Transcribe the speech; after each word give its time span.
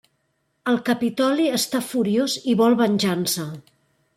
El 0.71 0.79
Capitoli 0.87 1.45
està 1.57 1.81
furiós 1.91 2.39
i 2.53 2.57
vol 2.63 2.79
venjança. 2.81 3.47